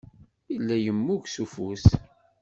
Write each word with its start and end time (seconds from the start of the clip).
Yella 0.51 0.75
yemmug 0.83 1.23
s 1.33 1.35
ufus. 1.43 1.83